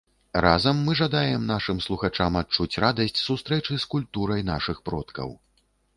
[0.43, 5.29] Разам мы жадаем нашым слухачам адчуць радасць сустрэчы з культурай нашых продкаў.